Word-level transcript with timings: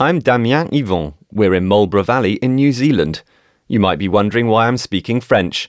I'm 0.00 0.20
Damien 0.20 0.68
Yvon. 0.68 1.14
We're 1.32 1.54
in 1.54 1.66
Marlborough 1.66 2.04
Valley 2.04 2.34
in 2.34 2.54
New 2.54 2.70
Zealand. 2.70 3.22
You 3.66 3.80
might 3.80 3.98
be 3.98 4.06
wondering 4.06 4.46
why 4.46 4.68
I'm 4.68 4.76
speaking 4.76 5.20
French. 5.20 5.68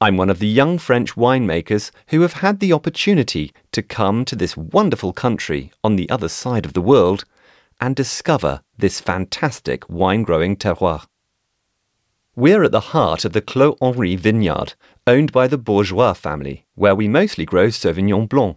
I'm 0.00 0.16
one 0.16 0.30
of 0.30 0.40
the 0.40 0.48
young 0.48 0.78
French 0.78 1.14
winemakers 1.14 1.92
who 2.08 2.22
have 2.22 2.32
had 2.32 2.58
the 2.58 2.72
opportunity 2.72 3.52
to 3.70 3.80
come 3.80 4.24
to 4.24 4.34
this 4.34 4.56
wonderful 4.56 5.12
country 5.12 5.70
on 5.84 5.94
the 5.94 6.10
other 6.10 6.28
side 6.28 6.64
of 6.64 6.72
the 6.72 6.80
world 6.80 7.24
and 7.80 7.94
discover 7.94 8.62
this 8.76 9.00
fantastic 9.00 9.88
wine 9.88 10.24
growing 10.24 10.56
terroir. 10.56 11.06
We're 12.34 12.64
at 12.64 12.72
the 12.72 12.90
heart 12.90 13.24
of 13.24 13.32
the 13.32 13.40
Clos 13.40 13.76
Henri 13.80 14.16
vineyard, 14.16 14.74
owned 15.06 15.30
by 15.30 15.46
the 15.46 15.56
Bourgeois 15.56 16.14
family, 16.14 16.66
where 16.74 16.96
we 16.96 17.06
mostly 17.06 17.44
grow 17.44 17.68
Sauvignon 17.68 18.28
Blanc. 18.28 18.56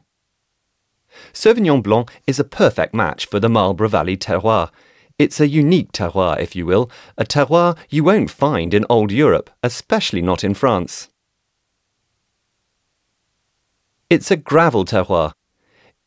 Sauvignon 1.32 1.84
Blanc 1.84 2.10
is 2.26 2.40
a 2.40 2.44
perfect 2.44 2.96
match 2.96 3.28
for 3.28 3.40
the 3.40 3.50
Marlborough 3.50 3.88
Valley 3.88 4.18
terroir 4.18 4.72
it's 5.22 5.40
a 5.40 5.48
unique 5.48 5.92
terroir, 5.92 6.40
if 6.40 6.56
you 6.56 6.66
will, 6.66 6.90
a 7.16 7.24
terroir 7.24 7.78
you 7.92 8.04
won't 8.04 8.32
find 8.32 8.74
in 8.74 8.86
old 8.90 9.12
Europe, 9.12 9.52
especially 9.62 10.22
not 10.22 10.44
in 10.44 10.56
France. 10.56 11.10
It's 14.10 14.32
a 14.32 14.36
gravel 14.36 14.84
terroir. 14.84 15.34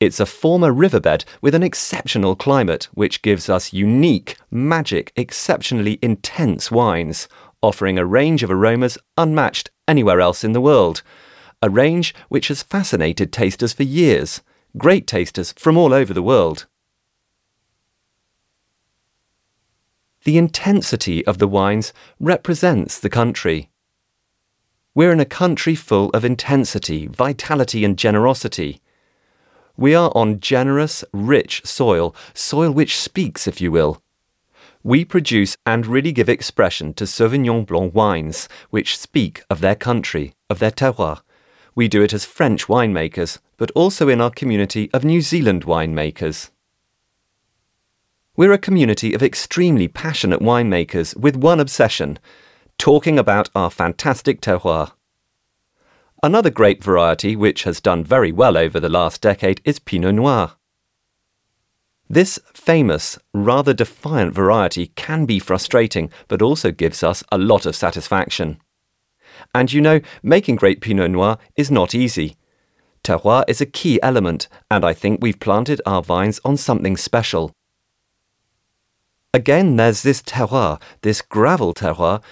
It's 0.01 0.19
a 0.19 0.27
former 0.27 0.73
riverbed 0.73 1.25
with 1.41 1.55
an 1.55 1.63
exceptional 1.63 2.35
climate, 2.35 2.89
which 2.93 3.23
gives 3.23 3.49
us 3.49 3.73
unique, 3.73 4.37
magic, 4.51 5.13
exceptionally 5.15 6.01
intense 6.03 6.73
wines, 6.73 7.29
offering 7.63 7.99
a 7.99 8.05
range 8.05 8.43
of 8.43 8.51
aromas 8.51 8.99
unmatched 9.17 9.71
anywhere 9.87 10.21
else 10.21 10.43
in 10.43 10.53
the 10.53 10.61
world. 10.61 11.03
A 11.63 11.71
range 11.71 12.17
which 12.29 12.49
has 12.49 12.65
fascinated 12.65 13.33
tasters 13.33 13.73
for 13.73 13.85
years, 13.85 14.43
great 14.77 15.07
tasters 15.07 15.53
from 15.57 15.77
all 15.77 15.95
over 15.95 16.13
the 16.13 16.23
world. 16.23 16.67
The 20.25 20.39
intensity 20.39 21.25
of 21.27 21.39
the 21.39 21.49
wines 21.49 21.93
represents 22.19 22.99
the 22.99 23.11
country. 23.11 23.69
We're 24.95 25.13
in 25.13 25.21
a 25.21 25.27
country 25.27 25.75
full 25.75 26.11
of 26.11 26.25
intensity, 26.25 27.07
vitality, 27.07 27.85
and 27.85 27.99
generosity. 27.99 28.81
We 29.77 29.95
are 29.95 30.11
on 30.15 30.41
generous, 30.41 31.05
rich 31.13 31.63
soil, 31.65 32.15
soil 32.33 32.71
which 32.71 32.99
speaks, 32.99 33.47
if 33.47 33.61
you 33.61 33.71
will. 33.71 34.01
We 34.83 35.05
produce 35.05 35.57
and 35.67 35.87
really 35.87 36.13
give 36.13 36.29
expression 36.29 36.95
to 36.95 37.05
Sauvignon 37.05 37.67
Blanc 37.67 37.95
wines, 37.95 38.49
which 38.71 38.97
speak 38.97 39.43
of 39.51 39.61
their 39.61 39.75
country, 39.75 40.35
of 40.49 40.59
their 40.59 40.71
terroir. 40.71 41.23
We 41.75 41.89
do 41.89 42.03
it 42.03 42.13
as 42.13 42.25
French 42.25 42.67
winemakers, 42.67 43.39
but 43.57 43.71
also 43.73 44.09
in 44.09 44.21
our 44.21 44.31
community 44.31 44.91
of 44.93 45.05
New 45.05 45.21
Zealand 45.21 45.65
winemakers. 45.65 46.51
We're 48.37 48.53
a 48.53 48.59
community 48.59 49.15
of 49.15 49.23
extremely 49.23 49.87
passionate 49.87 50.41
winemakers 50.41 51.17
with 51.17 51.37
one 51.37 51.61
obsession 51.61 52.19
talking 52.79 53.17
about 53.17 53.49
our 53.55 53.71
fantastic 53.71 54.41
terroir. 54.41 54.91
Another 56.21 56.51
grape 56.51 56.83
variety 56.83 57.37
which 57.37 57.63
has 57.63 57.81
done 57.81 58.03
very 58.03 58.33
well 58.33 58.57
over 58.57 58.81
the 58.81 58.89
last 58.89 59.21
decade 59.21 59.61
is 59.65 59.79
Pinot 59.79 60.17
Noir. 60.17 60.57
This 62.11 62.41
famous, 62.53 63.21
rather 63.33 63.73
defiant 63.73 64.35
variety 64.35 64.89
can 64.97 65.27
be 65.27 65.39
frustrating, 65.39 66.11
but 66.27 66.43
also 66.43 66.73
gives 66.73 67.05
us 67.05 67.23
a 67.31 67.39
lot 67.39 67.67
of 67.67 67.77
satisfaction. 67.77 68.59
And 69.55 69.73
you 69.73 69.81
know, 69.81 70.01
making 70.25 70.57
great 70.57 70.81
Pinot 70.81 71.13
Noir 71.13 71.39
is 71.57 71.71
not 71.71 71.95
easy. 71.95 72.37
Terroir 73.05 73.45
is 73.47 73.61
a 73.61 73.67
key 73.67 74.03
element, 74.03 74.49
and 74.73 74.85
I 74.85 74.93
think 74.93 75.21
we've 75.23 75.39
planted 75.39 75.81
our 75.87 76.03
vines 76.03 76.41
on 76.45 76.57
something 76.57 76.97
special. 76.97 77.55
Again, 79.35 79.75
there's 79.75 80.03
this 80.05 80.23
terroir, 80.23 80.81
this 81.03 81.21
gravel 81.21 81.75
terroir, 81.75 82.23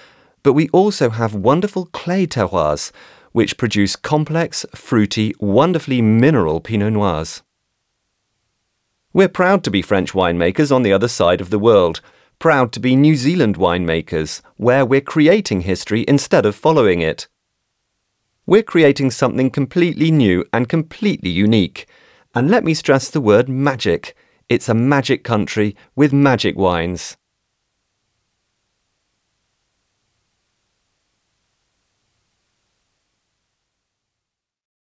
but 0.41 0.53
we 0.53 0.69
also 0.69 1.09
have 1.09 1.35
wonderful 1.35 1.87
clay 1.87 2.25
terroirs, 2.25 2.93
which 3.33 3.57
produce 3.57 3.97
complex, 3.97 4.65
fruity, 4.73 5.35
wonderfully 5.41 6.01
mineral 6.01 6.61
Pinot 6.61 6.93
Noirs. 6.93 7.43
We're 9.11 9.27
proud 9.27 9.65
to 9.65 9.69
be 9.69 9.81
French 9.81 10.13
winemakers 10.13 10.73
on 10.73 10.83
the 10.83 10.93
other 10.93 11.09
side 11.09 11.41
of 11.41 11.49
the 11.49 11.59
world, 11.59 11.99
proud 12.39 12.71
to 12.71 12.79
be 12.79 12.95
New 12.95 13.17
Zealand 13.17 13.57
winemakers, 13.57 14.41
where 14.55 14.85
we're 14.85 15.01
creating 15.01 15.61
history 15.61 16.05
instead 16.07 16.45
of 16.45 16.55
following 16.55 17.01
it. 17.01 17.27
We're 18.45 18.63
creating 18.63 19.11
something 19.11 19.49
completely 19.49 20.09
new 20.09 20.45
and 20.53 20.69
completely 20.69 21.31
unique. 21.31 21.85
And 22.33 22.49
let 22.49 22.63
me 22.63 22.73
stress 22.73 23.09
the 23.09 23.19
word 23.19 23.49
magic. 23.49 24.15
It's 24.49 24.67
a 24.67 24.73
magic 24.73 25.23
country 25.23 25.75
with 25.95 26.11
magic 26.11 26.57
wines. 26.57 27.15